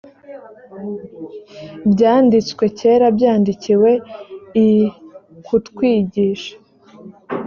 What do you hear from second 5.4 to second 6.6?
kutwigisha